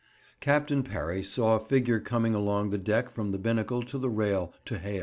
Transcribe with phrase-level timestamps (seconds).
[0.39, 4.51] Captain Parry saw a figure coming along the deck from the binnacle to the rail
[4.65, 4.99] to hail.